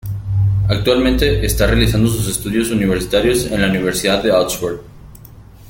Actualmente 0.67 1.45
está 1.45 1.67
realizando 1.67 2.09
sus 2.09 2.27
estudios 2.27 2.71
universitarios 2.71 3.45
en 3.51 3.61
la 3.61 3.67
Universidad 3.67 4.23
de 4.23 4.31
Oxford. 4.31 4.79